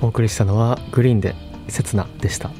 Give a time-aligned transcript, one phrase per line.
[0.00, 1.34] お送りしたのはグリーンで
[1.68, 2.50] 刹那でした、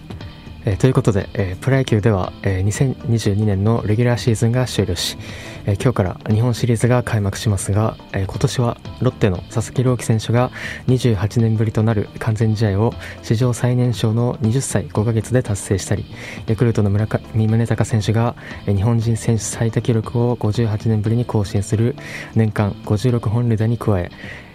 [0.64, 5.16] えー、ということで、えー、プロ野球では、えー、2022年のレギュラーシーズンが終了し、
[5.66, 10.50] え、今日から日本シリーズが開幕しますが、え、今年はロッテの佐々木朗希選手が
[10.88, 16.04] 28年ぶりとなる完全試合を史上最年少の20歳5ヶ月で達成したり
[16.46, 18.34] ヤクルトの村上宗隆選手が、
[18.66, 21.96] 日本人選手最多記録を58年ぶりに更新する
[22.34, 24.10] 年間56本塁打に加え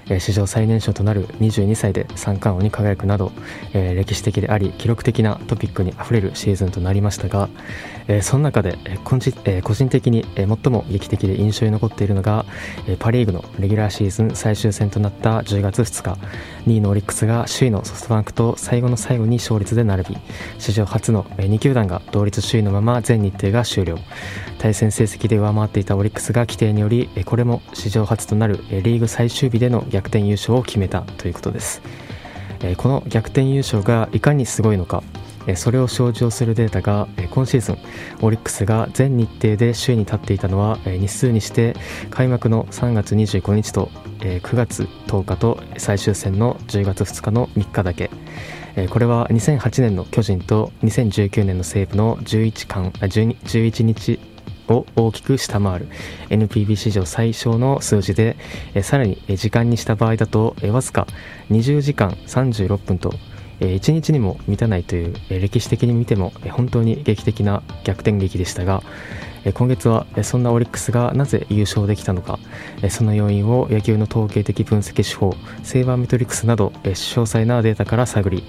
[0.09, 3.31] え史上最年少となる22歳で三冠王に輝くなど、
[3.73, 7.49] え歴史的であり記録的なトピックにあふれるシーズンとなりましたが、
[8.07, 12.45] えその中で、え個人え個人的に、え最も劇的で印象に残っているのが、
[12.87, 16.19] えパ・リーグのレギュラーシーズン最終戦となった10月2日
[16.67, 20.17] 2位のオリックスが首位のソフトバンクと最後の最後に勝率で並び
[20.59, 23.97] 史上初の2球団が同率首位のまま全日程が終了。
[24.63, 31.81] 対戦成績で上回っていたオリックスが規定によりこれも史上初となるリーグ最終日での逆転優勝を決めたということです。
[32.63, 35.03] えこの逆転優勝がいかにすごいのか
[35.55, 37.77] それを象徴するデータが今シーズン
[38.21, 41.75] オリックスが全日程で首位に立っていたのは日数にして
[42.09, 48.09] 開幕の3月25日と9月10日と最終戦の10月2日の3日だけ。
[48.89, 54.19] これは2008年の巨人と2019年の西武の11間 12, 11日
[54.67, 55.87] を大きく下回る。
[56.29, 58.37] NPB 史上最小の数字で
[58.81, 61.07] さらに時間にした場合だとわずか
[61.51, 63.13] 20時間36分と
[63.59, 68.83] 1日にも満たないという歴史的に見ても本当に劇的な逆転劇でしたが
[69.51, 72.39] 今月はそんなオリックスがなぜ優勝できたのか
[72.89, 78.43] その要因を野球の統計的分析手法セーバーメトリックスなど詳細なデータから探り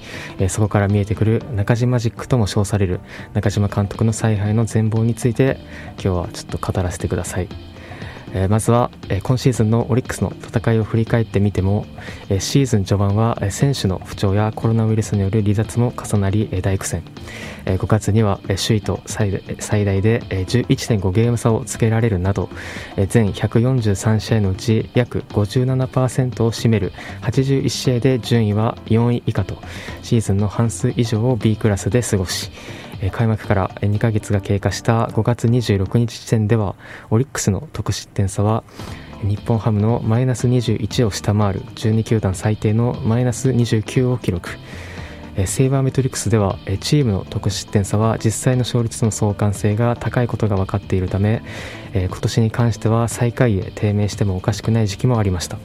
[0.49, 3.01] そこから見えてくる中島ジックとも称される
[3.33, 5.59] 中島監督の采配の全貌について
[5.95, 7.74] 今日はちょっと語らせてください。
[8.35, 11.87] えまずは、え今シーズンのオリックスの戦いを振り返ってみても、
[12.29, 17.05] えシーズン序盤は、え選手の不調やコロナウイルスによる離脱も重なり、え大苦戦、
[17.65, 22.51] え5月には、え首位と最大で、え11.5ゲーム差をつけられるなど、
[22.97, 26.93] え全143試合のうち約57%を占める
[27.23, 29.59] 81試合で順位は4位以下と
[30.03, 32.51] シーズンの半数以上を B クラスで過ごし
[33.13, 36.75] 開幕から2ヶ月が経過した5月26日時点では
[37.11, 38.65] オリックスの得失点差は
[39.23, 44.51] 日本ハムのマイナス21を下回る12球団最低のマイナス29を記録。
[45.47, 51.43] セイバーメトリックスではチームの得失点差は実際の勝率の相関性が高いことが分かっているため
[51.93, 55.59] 今年に関しては最下位へ低迷してもおかしくない時期もありました。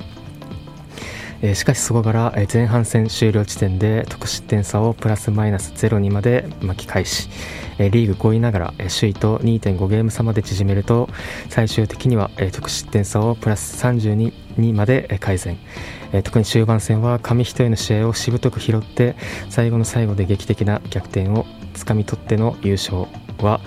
[1.42, 7.30] えしかしそこから前半戦終了地点で得失点差をプラスマイナス0にまで巻き返し
[7.78, 11.10] えリーグ5位ながら首位と2.5ゲーム差まで縮めると
[11.50, 15.58] 最終的には得失点差をプラス32にまで改善
[16.12, 19.16] え特に終盤戦は紙一重の試合をしぶとく拾って
[19.50, 23.08] 最後の最後で劇的な逆転をつかみ取っての優勝
[23.40, 23.62] は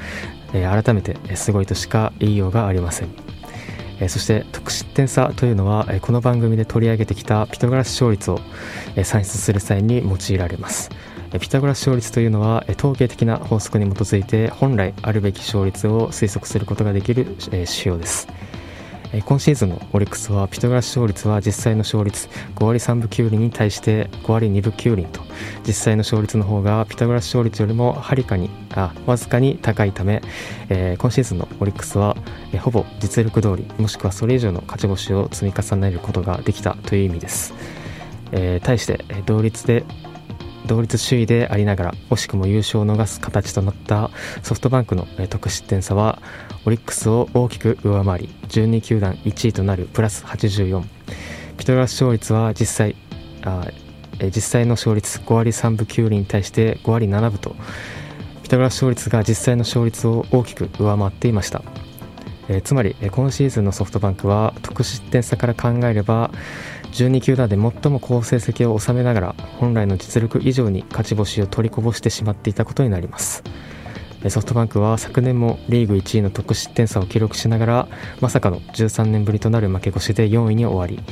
[0.52, 3.21] え改めてすごいとしか言いようがありません。
[4.02, 8.40] えそして得失点差というのは、えこの番組で取り上げてきたピタゴラス勝率を、
[8.96, 10.90] え算出する際に用いられます。
[11.40, 18.28] ピタゴラス勝率というのは統計的な法則に基づいて本来あるべき勝率を推測することができる指標です。
[19.20, 25.20] 今シーズンのオリックスはピタゴラス勝率は実際の勝率5割3分9厘に対して5割2分9厘と
[25.66, 30.22] 実際の勝率の方がピタゴラス勝率よりもはるかにあわずかに高いため、
[30.70, 32.16] えー、今シーズンのオリックスは、
[32.52, 37.52] えー、ほぼ実力通りもしくはそれ以上の勝ち星を積み重ねることができたという意味です、
[38.32, 39.84] えー、対して同率で
[40.66, 44.10] 同率首位でありながら惜しくも優勝を逃す形となった
[44.42, 46.20] ソフトバンクの得失点差は
[46.64, 50.82] オリックスを大きく上回り12球団1位となるプラス84
[51.56, 52.96] ピトラス勝率は実際
[53.42, 53.66] あ
[54.20, 57.56] 実際の勝率5割3分9厘に対して5割7分と
[58.42, 61.62] ピタゴラス勝率が実際の勝率を大きく上回っていました。
[62.48, 66.30] えー、つまり、今シーズンのソフトバンクは得失点差から考えれば
[66.92, 73.42] 12球団で最も好成績を収めながら本来の実力以上に勝ち星を取りこぼしてしまっていたことになります。
[74.28, 77.88] ソフトバンクは昨年もリーグ1位の得失点差を記録しながら
[78.20, 81.02] まさかの13年ぶりとなる負け越しで4位に終わり。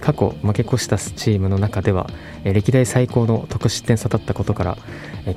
[0.00, 2.08] 過去負け越したチームの中では
[2.44, 4.78] 歴代最高の得失点差だったことから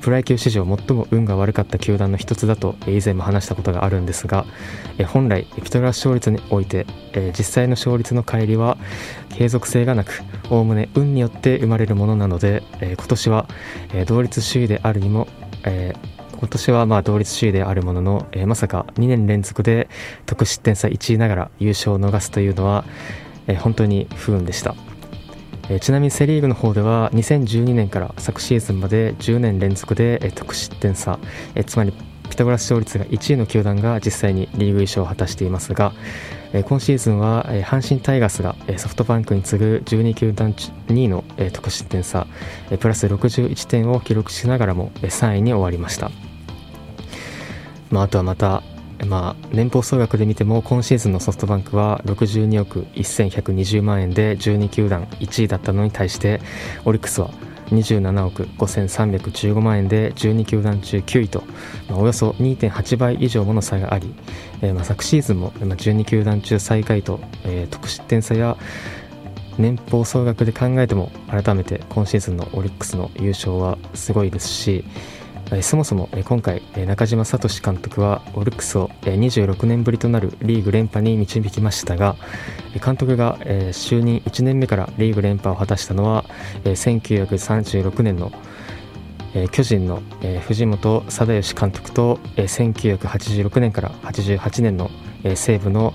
[0.02, 4.46] プロ野球史上最も運が悪かった球団の一つだと以前も話したことがあるんですが
[5.08, 6.86] 本来ピトラ勝率において
[7.38, 8.78] 実際の勝率の乖離は
[9.30, 13.48] 継続性がなくおおむね運によって生まれるものなので今年は
[14.08, 15.28] 同率首位であるにも
[16.42, 19.88] 今年はまあ同率首位であるものの、えー、まさか2年連続で
[20.26, 22.84] 得失点差1位ながら優勝を逃すというのは、
[23.48, 24.76] えー、本当に不運でした、
[25.70, 31.20] えちなみにセ・リーグの方では2012年から昨シーズンまで10年連続で、え得失点差、
[31.56, 31.94] えつまり
[32.30, 35.94] ピタゴラス勝率が1位の球団が実際にリーグ優勝を果たしていますが、
[36.54, 42.28] え今シーズンは、え阪神タイガースが、えソフトバンクに次ぐ12球団2位の、え得失点差、
[42.72, 46.12] えプラス61点を記録しながらも、え3位に終わりました、
[47.92, 48.64] まあ、あとはまた
[49.06, 56.40] まあ、年俸総額で見ても今シーズンのソフトバンクは62億1120万円で12球団1位だったのに対して
[56.86, 57.32] オリックスは
[57.72, 61.44] 27億5315万円で12球団中9位と、
[61.90, 64.14] まあ、およそ2.8倍以上もの差があり、
[64.62, 68.58] えー、まあ昨シーズンも12球団中最下位と、えー、得失点差や
[69.58, 74.86] 年俸総額で考えても改めて今シーズンのオリックスの優勝はすごいですし、
[75.60, 82.16] そもそも今回中島聡監督はオリックスを26年ぶりとなるリーグ連覇に導きましたが
[82.84, 86.24] 監督が就任1年目からリーグ連覇を果たしたのは
[86.64, 88.32] 1936年の
[89.52, 90.02] 巨人の
[90.48, 94.90] 藤本貞義監督と1986年から88年の
[95.36, 95.94] 西武の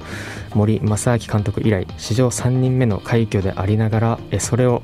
[0.55, 4.82] 森正明監督以来史上3人目の快挙でありながらそれを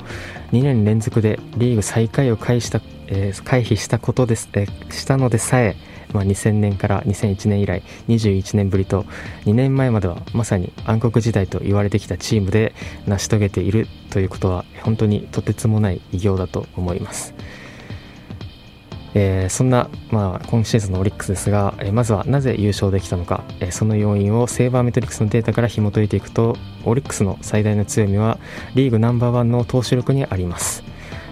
[0.53, 2.81] 2年連続でリーグ最下位を回した
[3.13, 5.77] えー、回避したことです、えー、したのでさえ、
[6.15, 9.05] まあ、2000年から2001年以来21年ぶりと
[9.45, 12.75] 2年前まではまさに暗黒時代と言われてきたチームで
[13.07, 17.35] 成し遂げているということは本当にとてつもない偉業だと思います。
[19.15, 26.57] えー、そんな、まあ、今シーズンのオリックスですが、えー、まずはなぜ優勝できたのか、えー、その要因をセーバーメトリックスのデータから紐解いていくと
[26.87, 28.39] オリックスの最大の強みは
[28.75, 30.83] リーグナンバーワンの投手力にあります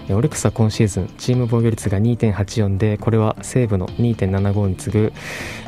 [0.09, 5.13] オリックスは今シーズンチーム防御率が2.84でこれは西武の2.75に次ぐ、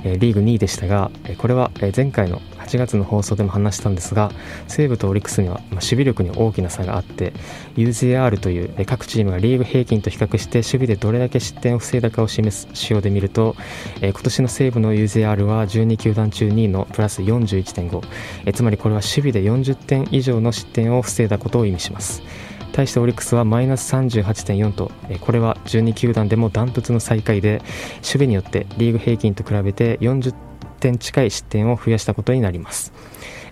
[0.04, 4.32] えリーグ2位でしたがこれは前回の8月の放送でも話したんですが
[4.68, 7.34] 西武とオリックスには守備力に大きな差があって
[7.76, 13.56] UZR という各チームがリーグ平均と比較して守備でどれだけ失点を防いだかを示す仕様で見ると
[14.02, 22.24] 今年の西武の UZR は12球団中2位のプラス41.5つまりこれは守備で40点以上の失点を防いだことを意味します。
[22.74, 24.92] 対してオリックスはマイナス38.4と
[25.22, 27.60] これは12球団でもダントツの最下位で
[27.98, 30.34] 守備によってリーグ平均と比べて40
[30.80, 32.92] 点近い失点を増やしたことになります。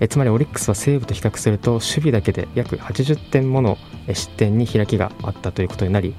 [0.01, 3.77] えつまりオリックスは西武と比較すると守備だけで約80点もの
[4.11, 6.15] 失点に開きがあったということになり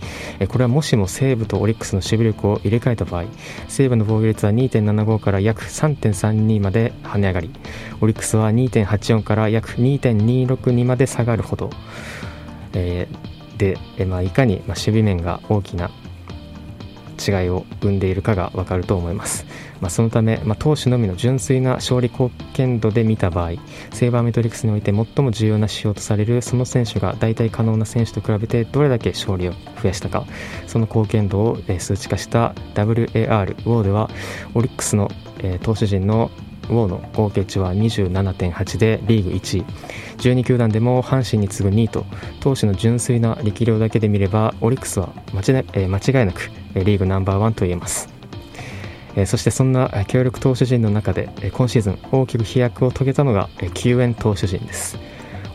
[0.49, 3.25] これはもしも西武とオリックスの守備力を入れ替えた場合
[3.66, 7.50] 西武の防御率は2.75から約3.32まで跳ね上がり
[8.00, 11.70] オリックスは2.84から約2.262まで下がるほど
[12.74, 15.90] えー、で、えまあ、いかに、まあ、守備面が大きな
[17.22, 19.46] 違いを生んでいるかが分かると思います、
[19.80, 23.50] まあ、そのため、まあ、投手のみの純粋な勝利貢献度で見た場合
[23.92, 30.25] セーバーメトリックスにおいて最も重要な指標とされるその選手が大体可能な選手と比べてどれだけ勝利を増やしたか
[30.66, 34.10] その貢献度を数値化した WAR ウォーでは
[34.54, 35.08] オリックスの
[35.42, 36.30] え投手陣の
[36.72, 39.64] ウォーの合計値は27.8でリーグ1位。
[40.19, 42.04] 12球団でも阪神に次ぐ2位と
[42.40, 48.08] 投手の純粋な力量だけで見ればオリックスは間違,、え間違いなくリーグナンバーワンと言えます。
[49.26, 54.98] そしてそんな強力投手陣の中で今シーズン大きく飛躍を遂げたのが救援投手陣です。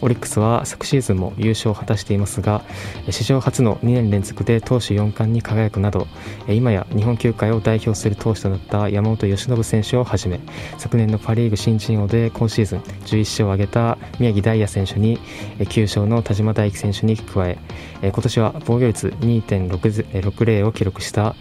[0.02, 2.64] オリックスは昨シーズンも優勝を果たしていますが
[3.10, 6.08] 史上初の2年連続で投手4冠に輝くなど
[6.48, 10.40] 今や日本球界を代表する投手となった山本由伸選手をはじめ
[10.78, 15.20] 昨年のパ・リーグ新人王で今シーズン11勝を挙げた宮城大弥選手に
[15.60, 17.58] 9勝の田島大輝選手に加え
[18.02, 21.36] 今年は防御率2.60を記録した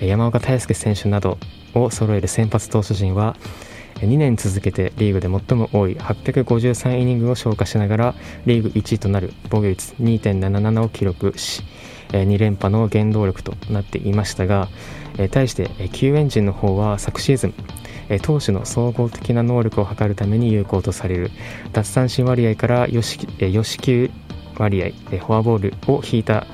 [0.00, 1.38] 山岡大輔選手など
[1.74, 3.36] を揃える先発投手陣は
[4.00, 8.14] 2年続けてリーグで最も多い853イニングを消化しながら
[8.46, 11.62] リーグ1位となる防御率2.77を記録し
[12.08, 14.68] 2連覇の原動力となっていましたが
[15.30, 17.54] 対して救援陣の方は昨シーズン
[18.22, 21.30] 投手の総合的な能力を測るために有効とされる
[21.72, 23.18] 奪三振割合からよし
[23.78, 24.10] 球
[24.56, 26.46] 割合フォアボールを引いた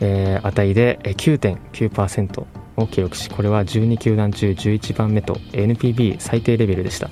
[0.00, 2.46] 値で9.9%
[2.80, 7.10] を記録しこれは12球団中11番目と NPB 最低レベルでした、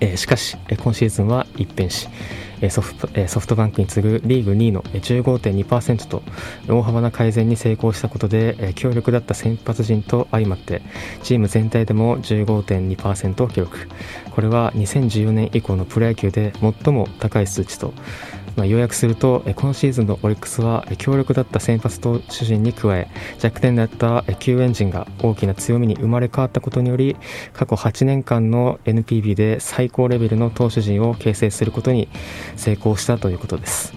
[0.00, 2.08] えー、しかし今シーズンは一変し
[2.70, 6.22] ソフトソフトバンクに次ぐリーグ2位の15.2%と
[6.68, 10.82] 大幅な改善に成功したことで強力だった先発陣と相まって
[11.22, 13.88] チーム全体でも15.2%を記録。
[14.32, 17.94] これは2014年以降のプロ野球で最も高い数値と
[18.58, 27.16] まあ、要約すると今シーズンのオリックスは強力だった先発投手陣に加え弱点だった救援陣が大きな強みに生まれ変わったことにより
[27.52, 32.08] 過去8年間の NPB で最高レベルの投手陣を形成することに
[32.56, 33.94] 成功したということです。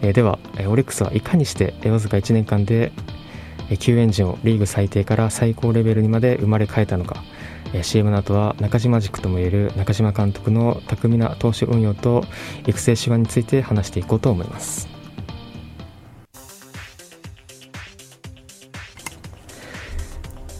[0.00, 2.92] ではオリックスはいかにしてわずか1年間で
[3.78, 7.22] 救援陣をリーグ最低から最高レベルにまで生まれ変えたのか
[7.82, 12.24] CM の後は中島塾ともいえる中島監督の巧みな投手運用と
[12.66, 14.88] 育成手腕について話していこうと思います。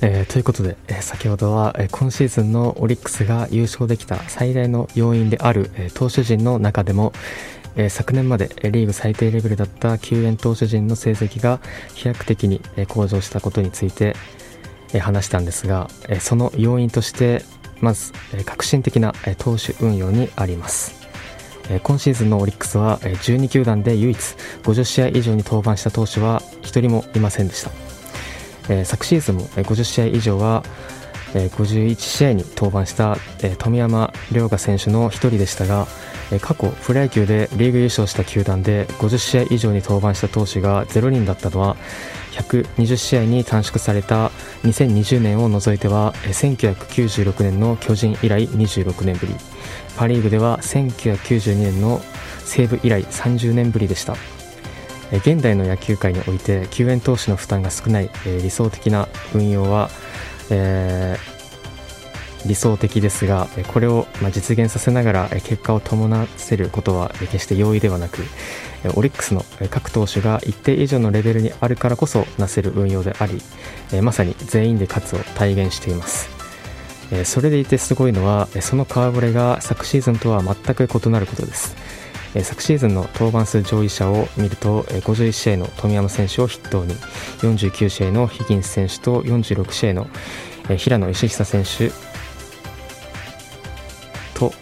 [0.05, 7.13] えー、ということで、えー、先ほどは、えー、今シーズンのオリックスが優勝できた最大の要因である、え投手陣の中でも、
[7.77, 11.61] え昨年までリーグ最低レベルだった救援投手陣の成績が
[11.95, 14.17] 飛躍的に向上したことについて
[15.01, 15.89] 話したんですが
[16.21, 17.45] その要因として
[17.81, 18.13] まず
[18.45, 21.01] 革新的な投手運用にあります。
[21.85, 24.19] 今シーズンのオリックスは12球団で唯一
[24.63, 27.71] 50試合以上に登板した投手は1人もいませんでした。
[28.85, 30.63] 昨シーズンも50試合以上は
[31.35, 33.17] 51試合に登板した
[33.59, 35.87] 富山涼河選手の1人でしたが
[36.41, 41.77] 過去プロ野球でリーグ優勝した球団で50試合以上に登板した投手が0人だったのは
[42.33, 44.29] 120試合に短縮された
[44.65, 49.35] 2020年を除いては1996年の巨人以来26年ぶり。
[49.97, 52.01] パ・リーグでは1992年の
[52.45, 54.17] 西武以来30年ぶりでした。
[55.13, 59.91] 現代の野球界において救援投手の負担が少ない理想的な運用は、
[60.53, 61.43] えー
[62.47, 68.23] 理想的ですがこれを実現させながら結果を伴わせることは決して容易ではなく
[68.97, 73.41] オリックスの各投手が一定以上のレベルにあるからこそなせる運用であり
[74.03, 76.31] まさに全員で勝つを体現しています。
[77.25, 81.77] それでいてすごいのはその顔ぶれが昨シーズンとは全く異なることです。
[82.35, 86.95] え昨シーズンの登板数上位者を見るとえ51試合の富山選手を筆頭に
[87.41, 90.07] 49試合のヒギンス選手と46試合の
[90.69, 91.91] え平野義久選手
[94.39, 94.53] と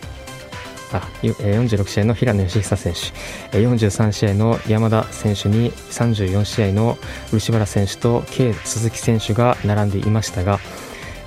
[0.92, 6.98] あ46試合の平野義久選手43試合の山田選手に34試合の
[7.30, 10.58] 漆原選手と K 鈴木選手が並んでいましたが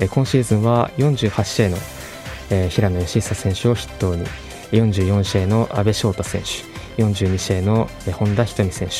[0.09, 1.77] 今シーズンは48試合の
[2.69, 4.42] 平野義久選手を筆頭に。
[4.73, 8.93] 44試合の阿部翔太選手42試合の本田仁美選手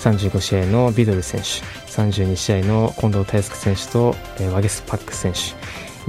[0.00, 1.46] 35試合のビドル選手
[1.90, 4.14] 32試合の近藤泰介選手と
[4.52, 5.38] ワゲスパック選手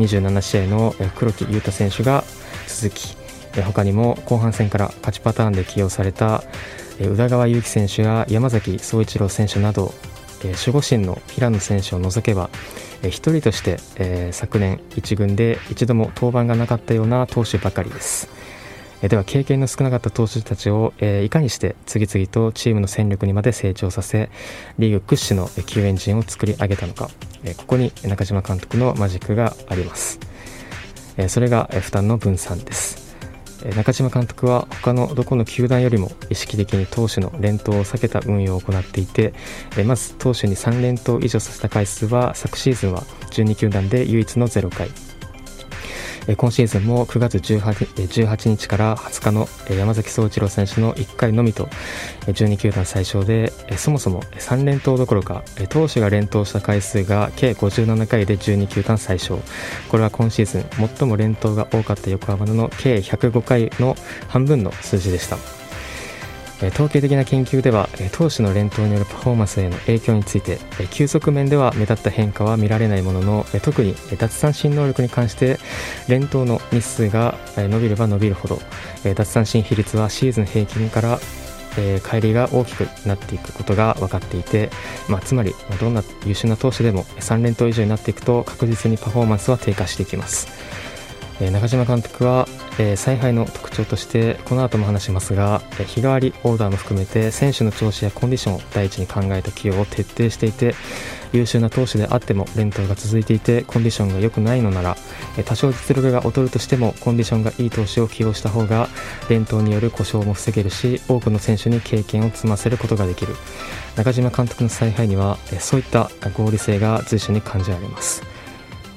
[0.02, 2.24] 27試合の黒木裕太選手が
[2.68, 3.18] 続き
[3.62, 6.44] 他にも後半戦から勝ちパターンで起用された
[7.00, 9.94] 宇田川優希選手や山崎総一郎選手など
[10.44, 12.50] 守護神の平野選手を除けば
[13.02, 18.30] 1人として昨年1軍で一度も登板がなかったような投手ばかりです。
[19.02, 24.30] えでは経験の少なかった投手たちをえいかにして次々とチームの戦力にまで成長させ
[24.78, 27.10] リーグ屈指の救援陣を作り上げたのか
[27.44, 30.20] えここに中島監督のマジックがあります。
[31.18, 33.02] えそれが負担の分散です。
[33.76, 39.34] 中島監督は他のどこの球団よりも意識的に投手の連投を避けた運用を行っていて
[39.86, 44.90] まず投手に3連投以上させた回数は昨シーズンは12球団で唯一の0回。
[46.38, 51.68] 今シーズンも9月 18, 18日から20日の山崎総一郎選手の1回のみと
[52.28, 59.40] 12球団最小でそもそも3連投どころか投手が連投した回数が計57回で12球団最小
[59.90, 63.96] これは今シーズン最も連投が多かった横浜の計105回の
[64.28, 65.61] 半分の数字でした。
[66.70, 70.60] 統計的な研究では投手の連投によるパフォーマンスへの影響について
[70.92, 75.58] 急速面では目立った変化は見られないものの特に奪三振能力に関して
[76.08, 78.60] 連投の日数が伸びれば伸びるほど
[79.04, 81.20] 奪三振比率はシーズン平均から
[81.76, 84.70] 乖離が大きくなっていくことが分かっていて、
[85.08, 90.71] まあ、つまりどんな優秀な投手でも3連投以上になっていくと確実にパフォーマンスは低下していきます。
[91.42, 100.76] え中島監督は、え、采配の特徴としてこの後も話しますがえ日替わりオーダーも含めて選手の調子やコンディションを第一に考えた起用を徹底していて
[101.34, 104.96] 優秀な投手であっても連投が続いていてコンディションが良くないのなら
[105.38, 108.88] え多少実力が劣るとしてもコンディションがいい投手を起用した方が
[109.30, 113.36] 連投による故障も防げるし多くの選手に経験を積ませることができる。
[113.96, 118.41] 中島監督の采配にはえそういった合理性が随所に感じられます。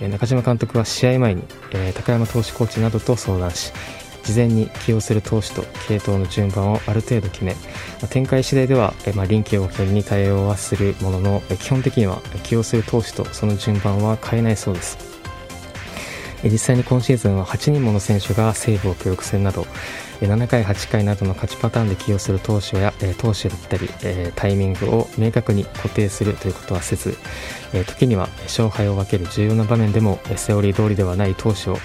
[0.01, 3.73] 中島監督は試合前に、え高山投手コーチなどと相談し
[4.25, 7.55] 事前に起用する投手と系統の順番をある程度決め
[8.11, 15.15] 展開次第では、えま臨機応変に対応はするものの基本的には起用する投手とその順番は変えないそうです。
[16.51, 19.67] 実際に今シーズンは8人もの選手がセーブを記録するなど
[20.21, 23.89] 7回、8回などの勝ちパターンで起用する投手や投手だったり
[24.35, 27.17] タイミングを明確に固定するということはせず
[27.87, 31.79] 時には勝敗を分ける重要な場面でもセオリー通りではない投手を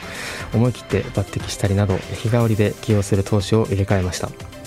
[0.54, 4.59] 思い切って抜擢したりなど日替わりで起用する投手を入れ替えました。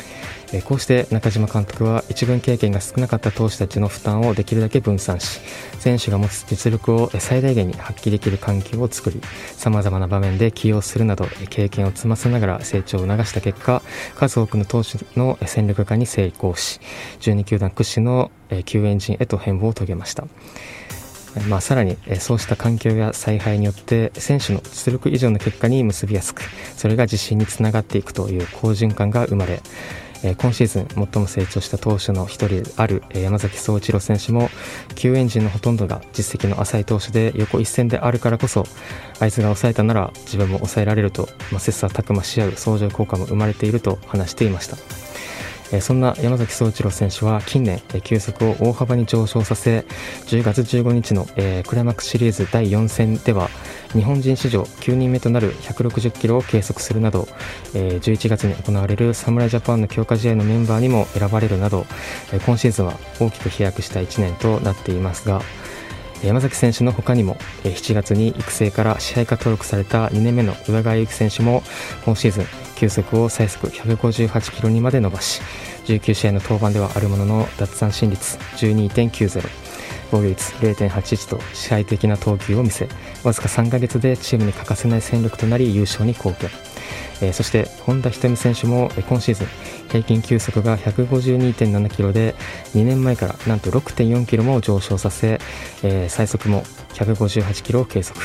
[0.61, 5.41] こうして中島監督は一軍経験が少なかった投手たちの負担をできるだけ分散し
[5.79, 9.21] 選手が持つ実力を最大限に発揮できる環境を作り
[9.57, 13.83] さまざまな場面で起用するなど経験を積ませながら成長を促した結果
[14.17, 16.81] 数多くの投手の戦力化に成功し
[17.21, 18.31] 12球団屈指の
[18.67, 20.27] 救援陣へと変貌を遂げました。
[21.49, 26.43] まあ、さらにそうした環境や采配によって選手の実力以上の結果に結びやすく
[26.77, 29.63] それが自信につながっていくという好循環が生まれ
[30.23, 34.51] 今シーズン最も成長した投手の一人である山崎総一郎選手も
[34.95, 38.65] 救援陣のほとんどが実績の浅い投手で横一線であるからこそ
[39.19, 45.12] あいつが抑えたなら自分も抑えられると、まあ、切磋琢磨し合う相乗効果も生まれていると話していました。
[45.81, 49.87] そんな山崎総一郎選手は近年球速を大幅に上昇させ
[50.27, 51.25] 10月15日の
[51.65, 53.49] クライマックスシリーズ第4戦では
[53.93, 57.29] 日本人史上9人目となる160キロを計測するなど
[57.73, 61.87] 11月に行われる侍ジャパンの強化試合のメンバーにも選ばれるなど
[62.47, 65.41] 今シーズンは大きく飛躍した1年となっていますが
[66.25, 71.63] 山崎選手の他にも7月に育成から支配下登録された2年目の宇田川優希選手も
[72.05, 72.45] 今シーズン
[72.77, 75.41] 球速を最速158キロにまで伸ばし
[75.87, 79.43] 19試合の登板ではあるものの奪三振率12.90
[80.11, 82.89] 防御率0.81と支配的な投球を見せ
[83.25, 86.72] わずか3ヶ月でチームに欠かせない戦力となり優勝に貢献。
[87.21, 89.47] え、そして本田仁美選手も今シーズン
[89.89, 92.35] 平均球速が152.7キロで
[92.75, 95.41] 2年前からなんと6.4キロも上昇させ、
[95.83, 98.21] え、最速も158キロを計測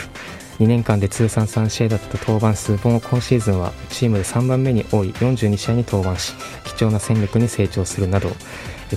[0.59, 6.33] 2年間で通算3試合だった登板数も今シーズンはチームで3番目に多い42試合に登板し
[6.65, 8.29] 貴重な戦力に成長するなど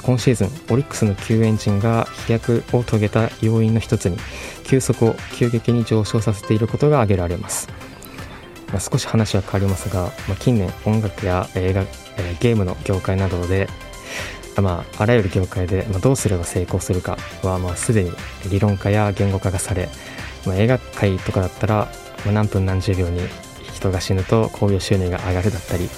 [0.02, 4.16] 今シーズンオリックスの救援陣が飛躍を遂げた要因の一つに
[4.64, 7.89] 球速を急激に上昇させていることが挙げられます。
[8.72, 13.68] まあ、少し話は変わりますが、まあ、近年音楽や映画、えー、ゲームの業界などで、
[14.60, 18.12] まあ、あらゆる業界で、まあ、どうすれば成功するかは、まあ、すでに
[18.50, 19.88] 理論化や言語化がされ、
[20.47, 21.88] まあ、映画界とかだったら、
[22.25, 23.21] まあ、何分何十秒に
[23.73, 25.88] 人が死ぬと興行収入が上がるだったり、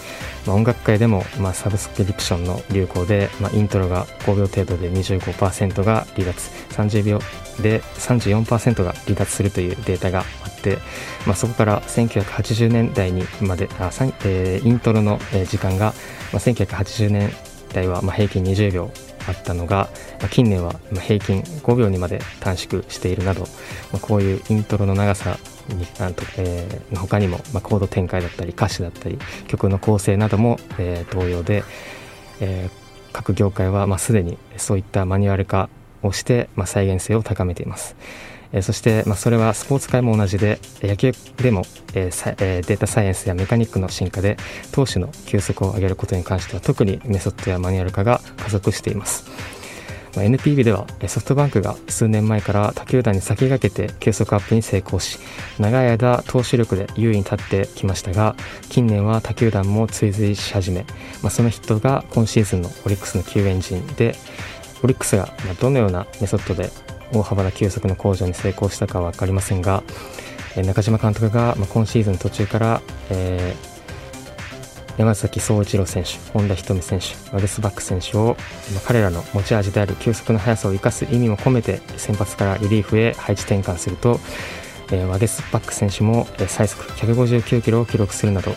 [0.46, 7.18] まあ、音楽界でも、まあ、サブスクリプションの流行で、まあ、イントロが5秒程度で25%が離脱30秒
[7.60, 10.78] で34%が離脱するというデータがあって、
[11.26, 13.90] まあ、そこから1980年代にまであ、
[14.24, 15.94] えー、イントロの時間が、
[16.32, 17.30] まあ、1980年
[17.72, 18.90] 代はまあ平均20秒
[19.28, 19.88] あったのが、
[20.20, 23.46] まあ、近年は平均5秒にまで短縮しているなど、ま
[23.94, 31.64] あ、こういうイントロの長さになんと、えー、他にも、まあ、コード展開だったり歌詞だったり曲の構成なども、えー、同様で、
[32.40, 35.68] えー、各業界はまあすでにそういったマニュアル化
[36.02, 37.96] をして、まあ、再現性を高めています。
[38.60, 41.62] そして、まあ、それはスポーツ界も同じで野球でも、
[41.94, 44.36] えーえー、データサイエンスやメカニックの進化で
[44.72, 49.61] 投手の球速を上げることに関しては特にメソッドやマニュアル化が加速しています。
[50.14, 55.18] まあ、NPB ではソフトバンクが数年前から他球団に先駆けて球速アップに成功し
[55.58, 58.36] 長い間投手力で優位に立ってきましたが
[58.68, 60.84] 近年は他球団も追随し始め、
[61.22, 64.14] まあ、そのヒットが今シーズンのオリックスの救援陣で
[64.82, 65.28] オリックスが
[65.60, 66.70] どのようなメソッドで
[67.12, 69.82] 大幅な球速の向上に成功したかは分かりませんが
[70.56, 73.71] 中島監督が今シーズン途中から、えー
[75.02, 78.36] 山崎総一郎選手、本田仁美選手、ワゲスバック選手を
[78.86, 84.20] 彼らの持ち味である球速の速さを生かす意味も込めて先発からリリーフへ配置転換すると、
[85.10, 88.52] ワゲスバック選手も最速159キロを記録するなど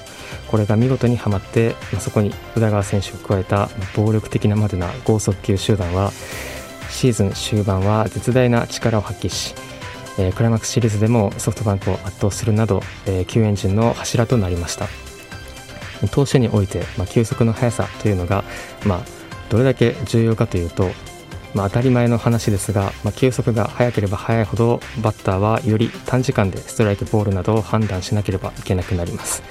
[0.47, 6.11] これが見事にはまって、そこに宇田川選手を加えた暴力的なまでな剛速球集団は
[6.91, 9.55] シーズン終盤は絶大な力を発揮し、
[10.35, 15.04] クライマックスシリーズでもソフトバンクを圧倒するなど、えー、救援陣の柱となりました。
[16.11, 18.43] 投手において、まあ、球速の速さというのが、
[18.85, 19.01] まあ、
[19.49, 20.89] どれだけ重要かというと、
[21.53, 29.43] まあ、当たり前の話ですが、まあ、球速が速ければ速いほどバッターはより短時間でストライクボールなどを判断しなければいけなくなります。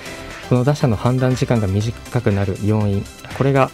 [0.48, 3.02] この打者の判断時間が短くなる要因
[3.38, 3.70] これが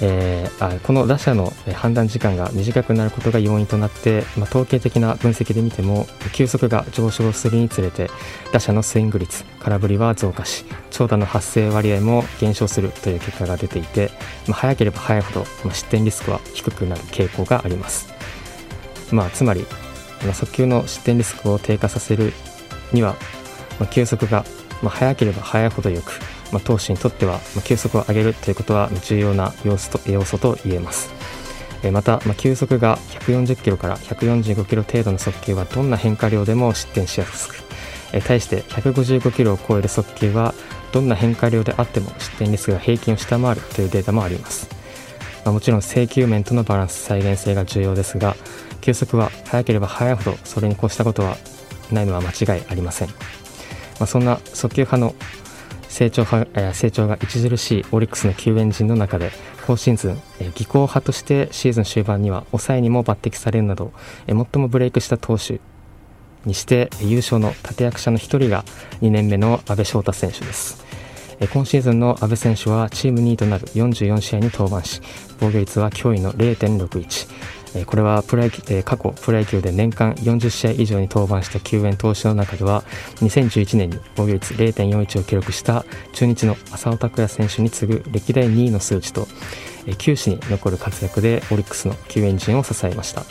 [0.00, 8.10] えー、あこの打者の判断時間が短くなることが要因となって、まあ、統計的な分析で見ても球速が上昇するにつれて
[8.52, 14.10] 打者のスイング率空振りは増加し長打の発生割合も減少するという結果が出ていて、
[14.48, 18.12] まあ、早ければ早いほど、まあ、失点リスクは低くなる傾向があります、
[19.12, 19.64] まあ、つまり、
[20.24, 22.32] まあ、速球の失点リスクを低下させる
[22.92, 23.16] には、
[23.78, 24.44] まあ、球速が、
[24.82, 26.12] まあ、早ければ早いほどよく
[26.54, 31.12] まあ、投手にとっては、まあ、球速を上げるということは重要な要素と要素と言えます。
[31.82, 37.56] えまた、まあ、球速が140キロから145キロ程度の速球はどんな変化量でも失点しやすく、
[38.12, 40.54] え対して155キロを超える速球は
[40.92, 44.68] どんな変化量であっても失点リスクが平均を下回るというデータもあります、
[45.44, 48.36] まあ、もちろん制球面とのバランス再現性が重要ですが
[48.80, 51.36] 球速は速ければ速いほどそれに越したことは
[51.90, 53.14] ないのは間違いありません、ま
[54.00, 55.14] あ、そんな速球派の
[55.94, 59.30] 成長成長が著しいオリックスの救援陣の中で
[59.64, 60.20] 今シーズン
[60.56, 63.92] 技巧派としてシーズン終盤には抑えにも抜擢されるなど
[64.26, 65.60] 最もブレイクした投手
[66.46, 68.64] にして優勝の立役者の一人が
[69.02, 70.84] 2年目の阿部翔太選手です。
[71.52, 75.00] 今シーズンの阿部選手はチーム2位となる44試合に登板し
[75.38, 82.82] 防御率は驚異の0.61これはプロ野球過去プロ野球で年間40試合以上に登板した救援投手の中では
[83.16, 89.26] 2011年に防御率0.41を記録した中日の浅尾拓也選手に次ぐ歴代2位の数値と
[89.98, 93.24] 球史に残る活躍でオリックスの救援陣を支えました。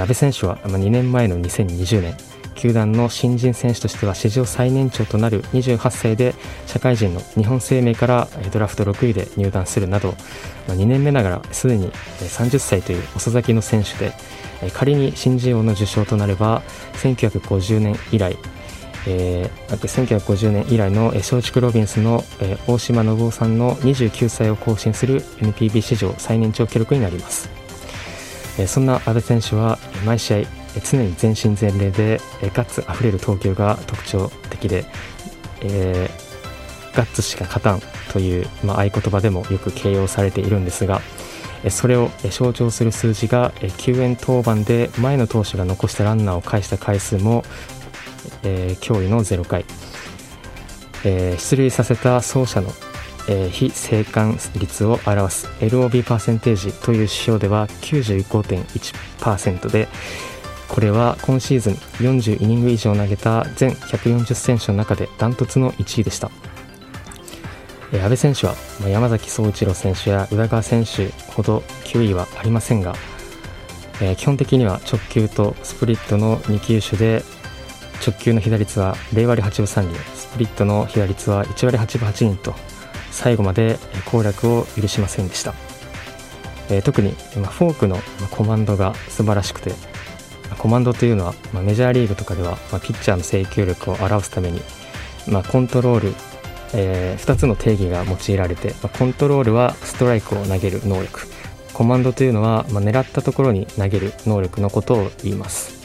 [0.00, 2.16] 阿部選手は2年前の2020年
[2.56, 6.34] 球団の新人選手としては史上最年長となる28歳で
[6.66, 10.14] 社会人の日本生命からドラフト6位で入団するなど
[10.66, 14.12] 2年目ながらすでに30歳という遅咲きの選手で
[14.72, 16.62] 仮に新人王の受賞となれば
[16.94, 18.36] 1950年以来
[19.08, 27.48] えー、1950年以来の松竹ロビンスの、えー、大島信夫さんの29歳を更新する NPB 史上最年長記録になります、
[28.58, 32.20] えー、そんな阿部選手は毎試合常に全身全霊で
[32.54, 34.84] ガッツあふれる投球が特徴的で、
[35.62, 37.80] えー、ガッツしか勝たん
[38.12, 41.00] という、まあ、合言葉でもよく形容されているんですが
[41.70, 47.44] それを象徴する数字が救援当番で前の投手が残したランナーを返した回数も、
[48.42, 49.64] えー、驚異の0回、
[51.04, 52.70] えー、出塁させた走者の
[53.28, 59.88] えー、非生還率を表す LOB パーセンテージという指標では95.1%で、
[60.68, 66.30] これは今シーズン40イニング以上投げた全140選手の中でダントツの1位でした、
[68.04, 68.54] 阿部選手は
[68.86, 72.94] 山崎総一郎選手や宇田川選手ほど球威はありませんが、
[74.00, 77.22] えー、基本的には直球とスプリットの2球種で
[78.04, 82.54] 直球の被打率は0割8分3厘スプリットの被打率は1割8分8厘と
[83.10, 85.54] 最後まで攻略を許しませんでした、
[86.68, 87.96] えー、特にフォークの
[88.30, 89.72] コマンドが素晴らしくて
[90.58, 94.60] コマンドというのは、まあ、メジャーリーグとかでは、まあ、ピッチャーの制球力を表すために、
[95.28, 96.14] まあ、コントロール、
[96.74, 101.26] えー、2つの定義が用いられて、ま、コントロールはストライクを投げる能力。
[101.72, 105.76] コマンドというのは、まあ、狙ったところに投げる能力のことを言います。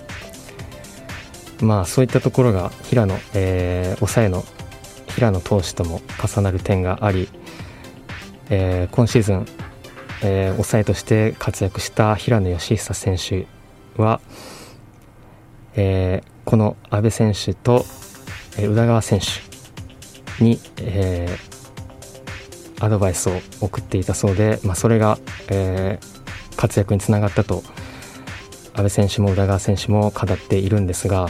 [1.61, 4.43] まあそういったところが平野、えー、抑えの
[5.07, 7.29] 平野投手とも重なる点があり、
[8.49, 9.45] えー、今シーズン、
[10.23, 13.47] えー、抑えとして活躍した平野義久選手
[13.97, 14.21] は、
[15.75, 17.85] えー、この阿部選手と、
[18.57, 25.17] えー、宇田川選手に、えー、アドバイスを送っていたそうで、まあ、それが、
[25.49, 27.63] えー、活躍につながったと
[28.73, 31.27] 阿部選手も宇田川選手も語っているんですが、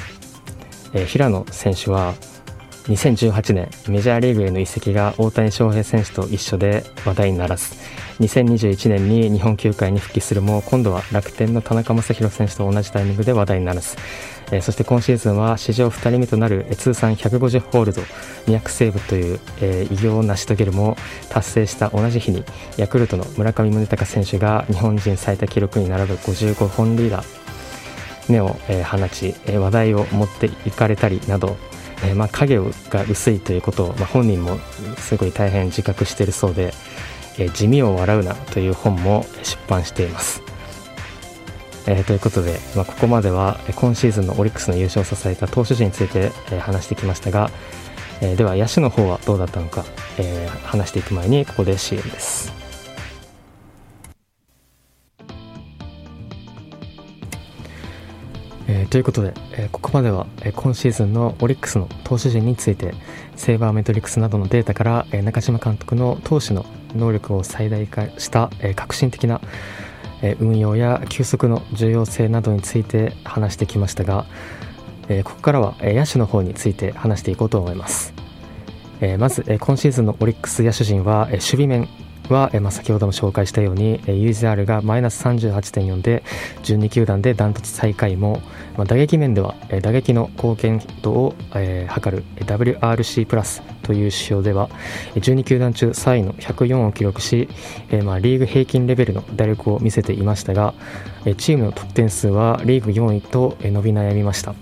[0.93, 2.13] えー、平野選手は
[2.86, 7.76] 2018年メジャーリーグへの移籍が大谷翔平選手と一緒で話題にならず
[8.22, 13.98] 2021年に日本球界に復帰するも今度は楽天の田中将大選手と同じタイミングで話題にならず、
[14.52, 18.02] え、そして今シーズンは史上2人目となる通算150ホールド
[18.46, 20.98] 200セーブという、え、偉業を成し遂げるも
[21.30, 22.44] 達成した同じ日に
[22.78, 31.58] ヤクルトの村上宗隆選手が日本人最多記録に並ぶ55本リーダー目を、え、放ち、え、話題を持っていかれたりなど、
[32.04, 34.58] えーまあ、影が薄いということを、まあ、本人も
[34.98, 36.74] すごい大変自覚しているそうで、
[37.38, 40.42] えー、地味を笑うなという本も出版しています。
[41.88, 47.50] えー、ということで、まあ、ここまでは今シーズンのオリックスの優勝を支えた投手陣について、え、話してきましたが、
[48.22, 49.84] え、では野手の方はどうだったのか、
[50.20, 52.61] え、話していく前にここで CM です。
[58.74, 62.94] えー、ということで、えー、ここまでは、えー、今シーズンのオリックスの投手陣について
[63.36, 69.42] セーバーメトリックスなどのデータから、えー、中島監督の投手の能力を最大化した、えー、革新的な、
[70.22, 74.26] えー、運用や休息の重要性などについて話してきましたが、
[75.10, 78.14] えー、ここからは、えー、野手の方について話していこうと思います、
[79.02, 81.90] えー、まず、えー、今シーズンのオリックス野手陣は、えー、守備面
[82.32, 86.24] は、えまあ、先ほども紹介したように、え UZR がマイナス38.4で
[86.63, 88.41] 12球団でダントツ最下位も、
[88.78, 94.70] まあ、打撃面では、え打撃の貢献度を、え、測る WRC プラスという指標では
[95.15, 97.50] 12球団中3位の104を記録し、
[97.91, 100.74] え、まあリーグ平均レベルの打力を見せていましたが、
[101.26, 104.56] えチームの得点数はリーグ4位と、え伸び悩みました、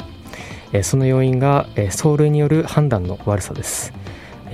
[0.83, 3.98] その要因が、走塁による判断の悪さです。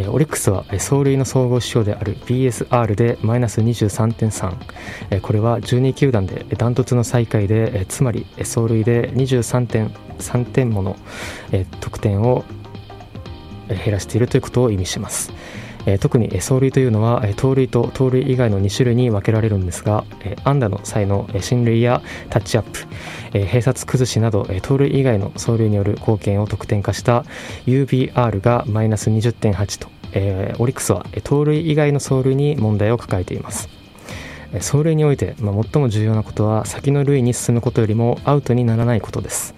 [0.10, 10.98] オリックスは走塁の総合指標である BSR でマイナス23.3、これは12球団でダントツの最下位で、つまり走塁で23.3点もの、
[11.80, 12.44] 得点を
[13.68, 15.32] 減らしているということを意味します。
[15.86, 22.80] え特に走塁というのは、盗塁と盗塁以外の2種類に分けられるんですが、え安打の際の進塁やタッチアップ、
[23.34, 27.26] え併殺崩しなど、盗塁以外の走塁による貢献を得点化した
[27.66, 33.70] UBR がマイナス20.8と、えオリックスは盗塁以外の走塁に問題を抱えています。
[34.54, 39.56] 走塁において、まあ、最も重要なことは先の塁に進むことよりもアウトにならないことです。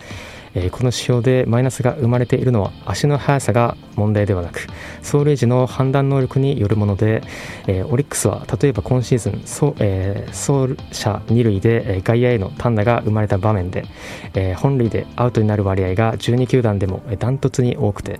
[0.60, 4.68] えこの指標でマイナスが生まれているのは足の速さが問題ではなく
[5.04, 7.22] 走塁時の判断能力によるもので、
[7.68, 13.86] えオリックスは例えば今シーズン走,、え走者2塁で外野への単打が生まれた場面で、
[14.34, 18.20] え本塁でアウトになる割合が12球団でもダントツに多くて、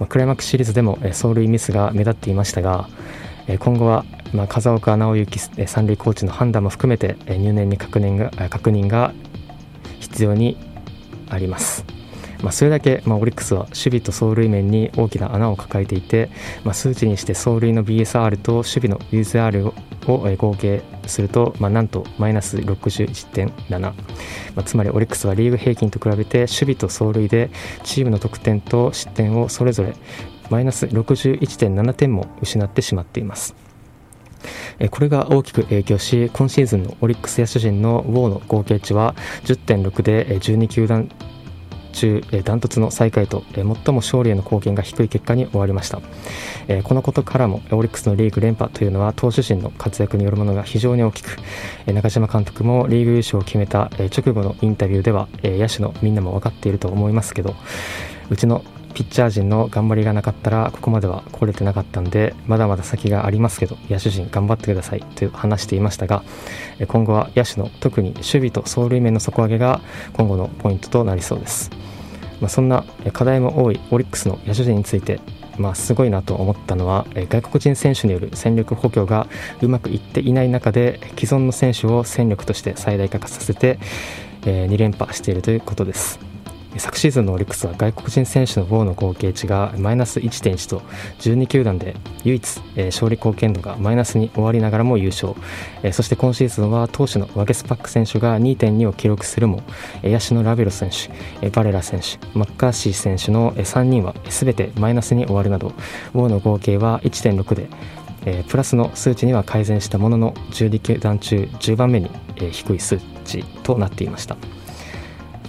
[0.00, 2.88] まクライマックスシリーズでも走塁ミスが目立っていましたが
[3.60, 9.12] 今後は、ま風岡直之三塁コーチの判断も含めて入念に確認が確認が
[10.00, 10.56] 必要に
[11.28, 11.84] あります。
[12.44, 16.28] まあ、それだけ、まあ、オリックスは守備と走塁面に大きな穴を抱えていて、
[16.62, 19.74] まあ、数値にして走塁の BSR と守備の USR を
[20.36, 23.92] 合計すると、まあ、なんとマイナス61.7、
[24.54, 27.50] ま、つまりオリックスはリーグ平均と比べて守備と走塁で
[27.82, 29.94] チームの得点と失点をそれぞれ
[30.50, 33.63] マイナス61.7点も失ってしまっています。
[34.90, 41.10] これが大きく影響し今シーズンのオリックス野手陣のウォーの合計値は10.6で12球団
[41.94, 46.00] 中ダントツの最下位と最も勝利への貢献が低い結果に終わりました。
[46.82, 51.38] このことからもオリックスのリーグ連覇というのは投手陣の活躍によるものが非常に大きく
[51.86, 57.54] 中島監督もリーグ優勝を決めた直後のインタビューでは野手のみんなも分かっていると思いますけど
[58.30, 66.22] うちのピッチャー陣の頑張りがなかったらここまでは来れてなかったんでまだまだ先がありますけど野手陣頑張ってくださいと話していましたが
[66.86, 69.80] 今後は野手の特に守備と走塁面の底上げが
[70.12, 71.70] 今後のポイントとなりそうです、
[72.40, 75.20] まあ、そんな課題も多いオリックスの野手陣について
[75.56, 79.28] まあ、すごいなと思ったのは外国人選手による戦力補強が
[79.62, 83.78] うまくいっていない中で既存の選手を戦力として最大化させて
[84.42, 86.33] 2連覇しているということです。
[86.76, 90.80] 昨シーズンのオリックスは外国人選手の棒の合計値がマイナス1.1と
[91.20, 95.34] 12球団で唯一、勝利貢献度がマイナスに終わりながらも優勝、
[95.92, 99.62] そして今シーズンは投手のワゲスパック選手が2.2を記録するも、
[100.02, 100.90] え野手のラベロ選
[101.40, 105.72] 手、バレラ選手マッカーシー選手の3人は全てマイナスに終わるなど
[106.12, 112.10] 棒の合計は1.6で、プラスの数値には改善したものの12球団中10番目に、
[112.50, 114.36] 低い数値となっていました。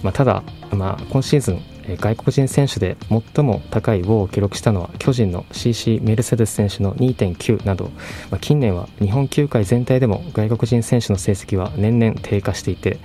[0.02, 1.62] まあ、ただ、まあ、今シーズン
[1.98, 7.90] 外国人選手で最も高いウォーを記録したのは巨人の CC メルセデス選手の2.9など、
[8.30, 12.98] まあ、近年は日本球界全体でも外国人選手の成績は年々低下していて、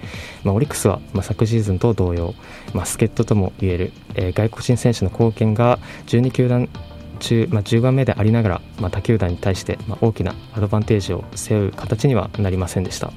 [0.44, 2.34] まあ、オリックスはま昨シーズンと同様、
[2.74, 5.78] まあ、助っ人ともいえる、えー、外国人選手の貢献が
[6.08, 6.68] 12球団
[7.20, 13.14] 中、まあ、10番目でありながら、まあ、他球団に対して、まあ、大きなアドバンテージを背負う形にはなりませんでした。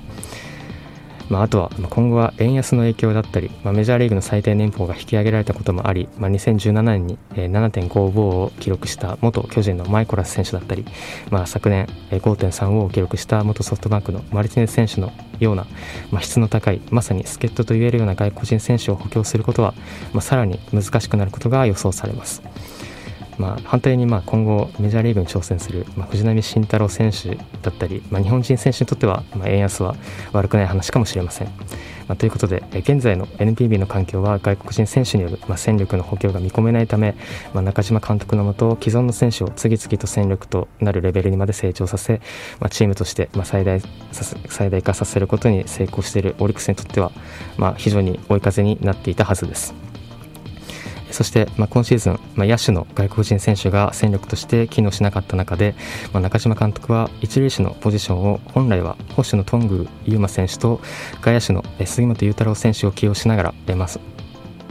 [1.29, 10.85] まあ、あとは今後は円安の影響だったり、まあ、メジャーリーグの最低年俸が引き上げられたこともあり、まあ、2017年に7.55を記録した元巨人のマイコラス選手だったり、
[11.31, 15.67] まあ、昨年5.35を記録した元ソフトバンクのマルティネス選手のような、
[16.11, 19.75] まあ、質の高いまさに助っ人といえるような外国人選手を補強することは、
[20.13, 22.43] まあ、さらに難しくなることが予想されます。
[23.39, 29.97] まあ、反対にまあ今後メジャーリーグに挑戦する、まあ、藤浪晋太郎選手だったり、まあ、日本人選手にとっては、まあ、円安は
[30.33, 31.49] 悪くない話かもしれません。
[32.09, 37.15] まあ、ということで現在の NPB の環境は外国人選手による、まあ、戦力の補強が見込めないため、
[37.53, 42.21] まあ、中島監督のもと既存の選手を次々と戦力となるレベルにまで成長させ、
[42.61, 43.81] まあ、チームとして、まあ、最大
[44.13, 47.11] 最大化させることに成功しているオリックスにとっては、
[47.57, 49.84] まあ、非常に追い風になっていたはずです。
[51.15, 55.77] そして、まあ、今シーズン、まあ、野手の外国人選手が戦力として機能しなかった中で、
[56.13, 60.81] まあ、中島監督は一塁手のポジションを本来は保守の頓宮優馬選手と
[61.21, 63.89] 外野手の杉本裕太郎選手を起用しながら、まあ、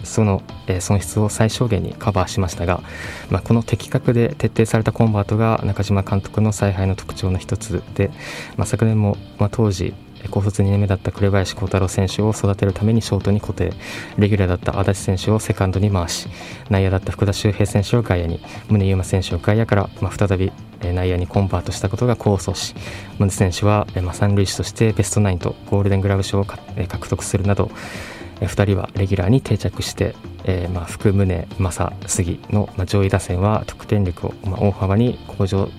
[0.03, 0.43] その
[0.81, 2.81] 損失を最小限にカバーしましたが、
[3.29, 8.09] まあ、この的確で徹底されたコンバートが中島監督の采配の特徴の一つで、
[8.57, 9.93] まあ、昨年も、まあ、当時
[10.29, 13.73] 高卒2年目だった紅林幸太郎選手を育てるためにショートに固定
[14.17, 16.27] レギュラーだった足立選手をセカンドに回し
[16.69, 22.75] 内野だった福田周平選手を外野に宗優真選手を外野から、まあ、再び内野にコンバートしたことが功を奏し
[23.19, 27.71] 宗選手は、まあ、三塁手としてベストナインとゴールデングラブ賞を獲得するなど
[28.39, 35.69] 2人はレギュラーに定着してえー、まあ福宗正杉の、上位打線は得点力を、まあ、大幅に向上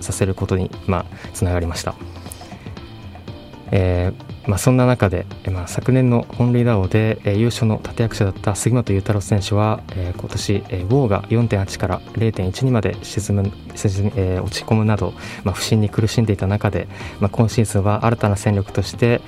[0.00, 1.94] させることに、まあ、つながりました。
[3.72, 13.52] えーまあ、そんな中で、まあ、昨年の本塁打王で、えー、優勝の立役者だった杉本裕太郎選手は、えー、今年、えー、ウォーが4.8から0.12まで沈む、
[14.16, 16.86] えー、落ち込むなど、まあ、不振に苦しんでいた中で、
[17.20, 19.20] まあ、今シーズンは新たな戦力として、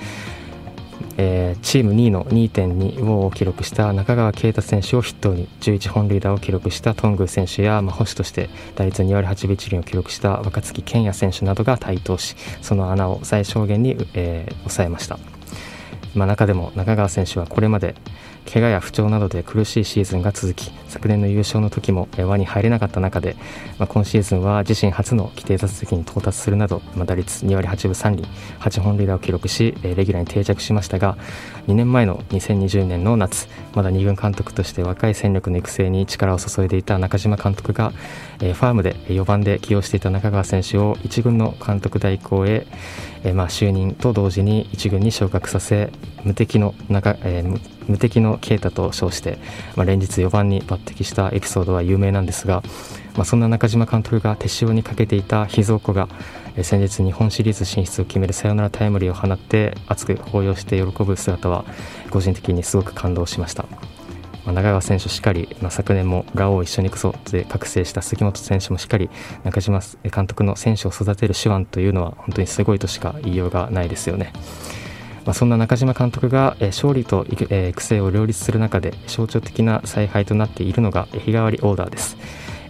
[1.20, 15.18] えー、チーム2位の2.2を記録した中川圭太選手を筆頭に11本塁打を記録した頓宮選手や、まあ、保守として打率2割8分1厘を記録した若月健也選手などが台頭しその穴を最小限に、えー、抑えました。
[16.14, 17.94] まあ、中でも中川選手はこれまで
[18.50, 23.36] 怪我や不調などで苦しいシーズンが続き昨年の優勝の時も輪に入れなかった中で、
[23.78, 28.28] まあ、今シーズンは自身初の規定打席に到達するなど、まあ、打率2割8分3厘
[28.60, 31.18] 8本塁打を記録しレギュラーに定着しましたが
[31.66, 37.90] 2年前の2020年の夏まだ2軍監督として若い戦力の育成に力を注いでいた中島監督が
[38.38, 42.66] ファームで4番で起用していた中川選手を1軍の監督代行へ
[43.24, 45.90] えまあ就任と同時に1軍に昇格させ
[46.24, 49.38] 無敵の中、えー、無敵の啓太と称して、
[49.76, 52.62] まあ、連日4番に抜擢したエピソードは有名なんですが、
[53.14, 56.08] まあ、そんな中島監督が手塩にかけていた秘蔵子が、
[56.56, 61.64] えー、先日日本シリーズ進出を決めるサヨナラタイムリーを放って熱く抱擁して喜ぶ姿は
[62.10, 63.97] 個人的にすごく感動しました。
[64.48, 69.10] まあ、中川選手しっかり、まあ、昨年もラオウを一緒にクソで覚醒した杉本選手もしっかり
[69.44, 74.32] 中島監督の選手を育てる手腕というのは本当にすごいとしか言いようがないですよね。
[75.26, 82.16] まあ、そんな中島監督が、勝利と、育成を両立する中で象徴的な采配となっているのが日替わりオーダーです。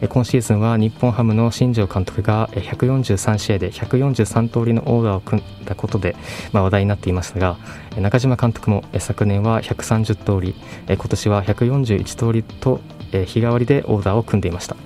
[0.06, 6.14] 今シーズンは日本ハムの新庄監督が143試合で143通りのオーダーを組んだことで、
[6.52, 7.56] 話題になっていましたが
[7.96, 10.54] 中島監督も昨年は130通り
[10.86, 12.80] 今年は141通りと
[13.10, 14.76] 日替わりでオーダーを組んでいました。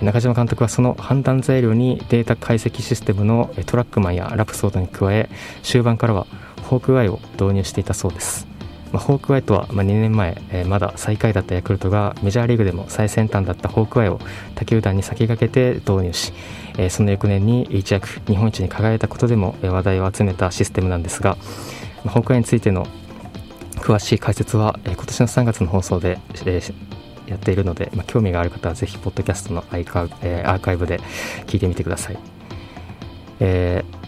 [0.00, 5.28] 中島監督はその判断材料にデータ解析システムのトラックマンやラプソードに加え
[5.62, 6.26] 終盤からは
[6.62, 8.46] ホークアイを導入していたそうです、
[8.92, 14.18] まあ、ホークアイとは、まあ、2年前、えー、まだ最下位だったヤクルトがメジャーリーグでも最先端だったホークアイを
[14.56, 16.32] 他球団に先駆けて導入し、
[16.76, 21.36] えー、その翌年に一躍日本一に輝いたことでも話題を集めたシステムなんですが、
[22.04, 22.86] まあ、ホークアイについての
[23.76, 26.74] 詳しい解説は、えー、今年の3月の放送で、えー、
[27.28, 30.98] やっているので、まあ、興味がある方はぜひポッドキャストのアイカ、えー、アーカイブで
[31.46, 32.18] 聞いてみてください。
[33.38, 33.99] えー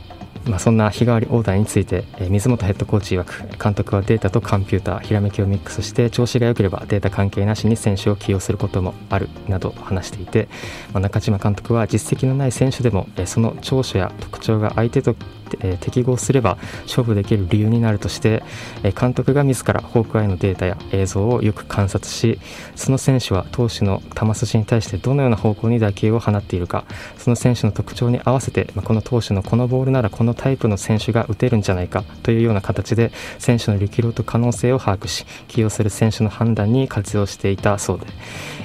[0.47, 10.49] まあ、そんな日替わりオーダーについて、えー、水本ヘッドコーチ曰く監督はデータとコンピューターひらめきをミックスして調子が良ければデータ関係なしに選手を起用することもあるなど話していて、
[10.93, 15.15] まあ、中島監督は実績のない選手でも、えー、その長所や特徴が相手と
[15.61, 18.43] えー、適合すれば勝負できる理由になるとして、
[18.83, 22.39] えー、監督が自らホークアイのデータや映像をよく観察し
[22.77, 26.85] その選手は投手の球筋に対してどのような方向に打球を放っているか
[27.19, 38.07] その選手の特徴に合わせて、まあ、この投手のこのボールならこのタイプの選手が打てるんじゃないかというような形で選手の力量と可能性を把握し起用する選手の判断に活用していたそうで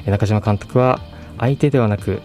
[0.06, 1.00] え中島監督は
[1.38, 2.22] 相手ではなく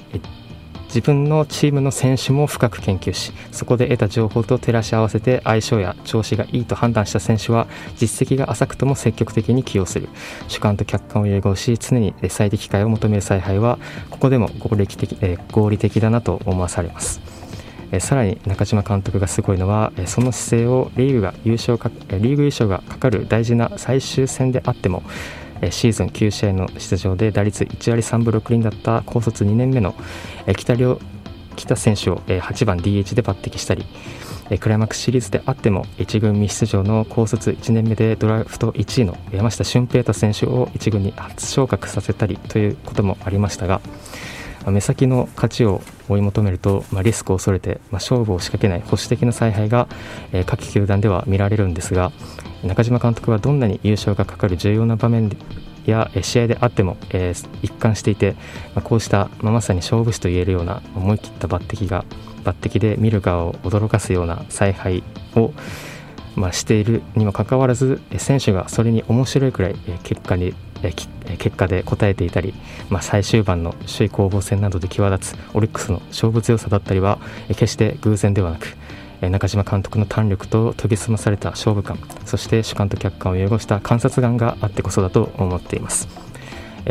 [0.94, 10.11] 自分のチームの選手も深く研究しそこで得た情報と照らし合わせて相性や調子がいいと判断した選手は実績が浅くとも積極的に起用する。
[10.48, 13.78] 主観と客観を融合し常に最適解を求める采配は
[14.11, 17.22] ここでも合理的,、え合理的だなと思わされます。
[18.00, 25.02] さらに中島監督がすごいのはその姿勢をリーグが優勝かリーグ優勝がかかる大事な最終戦であっても
[25.70, 29.94] シーズン9試合の出場で打率1割3分6厘だった高卒2年目の
[30.57, 31.01] 北両
[31.57, 33.85] 北選手を8番 DH で抜擢したり
[34.59, 43.81] クライマックスシリーズであっても1軍未出場の高卒1年目でドラフト1位の山下俊平太選手を1軍に初昇格させたりということもありましたが
[44.70, 49.88] 目先の勝ちを追い求めると、まあ、リスクを恐れて、まあ、勝負を仕掛けない保守的な采配が、
[50.33, 52.12] えー、各球団では見られるんですが
[52.62, 55.37] 中島監督はどんなに優勝がかかる重要な場面
[55.85, 58.37] や試合であっても、えー、一貫していて、
[58.75, 62.04] まあ、こうした、まあ、まさに勝負師と言えるような思い切った抜擢が
[62.44, 65.02] 抜擢で見る側を驚かすような采配
[65.35, 65.52] を、
[66.37, 70.54] まあ、しているにもかかわらず選手がそれに面白いくらい結果に
[70.90, 72.54] 結果で応えていたり、
[72.90, 77.18] まあ、最終盤の首位攻防戦などで際立つオリックスの勝負強さだったりは
[77.48, 78.76] 決して偶然ではなく
[79.20, 86.08] 中島監督の胆力と研ぎ澄まされた勝負感そして主観と客観を融合した観察眼があってこそだと思っています。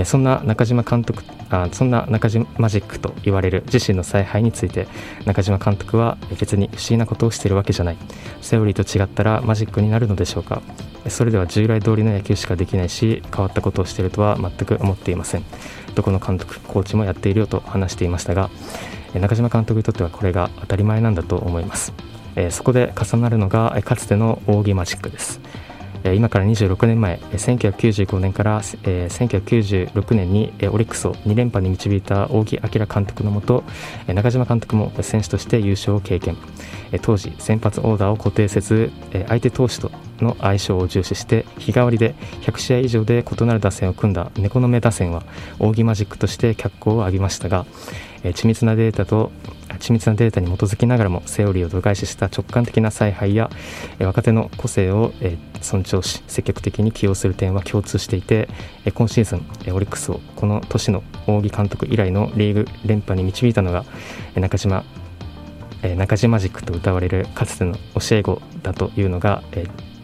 [0.05, 4.87] そんな中島監督あそんな中島マジックと言われる自身の采配について
[5.25, 7.97] 中島監督は別に不思議なことをしているわけじゃない。
[8.41, 10.61] セオリーと違ったらマジックになるのでしょうか。
[11.09, 15.43] それでは従来通りの野球しかできないし変わったことをしているとは全く思っていません。
[15.93, 18.49] どこの監督コーチもやっているよと話していましたが
[19.13, 21.91] 中島監督にとってはこれが当たり前なんだと思います、
[22.49, 25.41] そこで重なるのがかつての扇マジックです。
[26.03, 33.63] 今から26年前1995年から1996年にオリックスを2連覇に導いた扇明監督のもと
[34.07, 36.37] 中島監督も選手として優勝を経験。
[36.99, 38.91] 当時先発オーダーを固定せず
[39.27, 45.23] 相手投手との相性を重視して日替わりで100試合以上で異なる打線を組んだ猫の目打線は
[45.59, 47.65] 扇マジックとして脚光を浴びましたが
[48.23, 49.31] 緻密なデータと
[49.79, 53.49] 緻密なデータに基づきながらもセオリーを度外視した直感的な采配や
[53.99, 55.13] 若手の個性を
[55.61, 58.49] 尊重し積極的に起用する点は共通していて
[58.93, 63.85] 今シーズンオリックスをこの年の扇監督以来のリーグ連覇に導いたのが
[64.35, 64.83] 中島
[65.97, 69.43] 中島軸と歌われるかつての教え子だというのが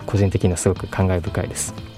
[0.06, 1.97] 個人的にはすごく感慨深いです。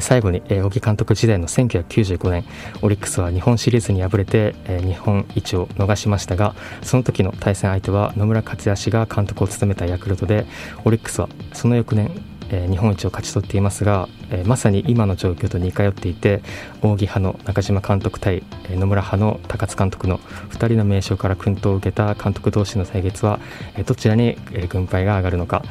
[0.00, 2.44] 最後に小木監督時代の1995年
[2.82, 10.46] オリックスは日本シリーズに敗れて日本一を逃しましたがその時の対戦相手は野村克也氏が監督を務めたヤクルトで
[10.84, 12.10] オリックスはその翌年
[12.48, 14.08] 日本一を勝ち取っていますが
[14.46, 16.42] まさに今の状況と似通っていて
[16.82, 20.18] 扇派の中島監督対野村派の高津監督の
[20.50, 23.38] 2人の名称から薫陶を受けた監督同士の対決は
[23.86, 24.36] どちらに
[24.68, 25.62] 軍配が上がるのか。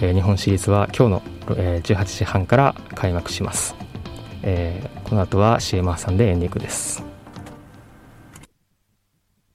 [0.00, 1.22] え日本シリーズは今日の
[1.56, 3.74] え18時半から開幕します。
[4.42, 7.11] えこの後は CM 挟んでエンディングです。